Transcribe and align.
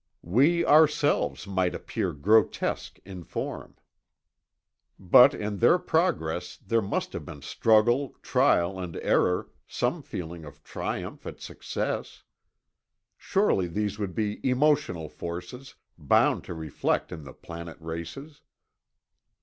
We 0.25 0.65
ourselves 0.65 1.45
might 1.45 1.75
appear 1.75 2.11
grotesque 2.11 2.97
in 3.05 3.23
form. 3.23 3.75
But 4.97 5.35
in 5.35 5.57
their 5.59 5.77
progress, 5.77 6.57
there 6.57 6.81
must 6.81 7.13
have 7.13 7.23
been 7.23 7.43
struggle, 7.43 8.15
trial 8.23 8.79
and 8.79 8.95
error, 8.97 9.51
some 9.67 10.01
feeling 10.01 10.43
of 10.43 10.63
triumph 10.63 11.27
at 11.27 11.39
success. 11.39 12.23
Surely 13.15 13.67
these 13.67 13.99
would 13.99 14.15
be 14.15 14.39
emotional 14.43 15.07
forces, 15.07 15.75
bound 15.99 16.43
to 16.45 16.55
reflect 16.55 17.11
in 17.11 17.23
the 17.23 17.33
planet 17.35 17.77
races. 17.79 18.41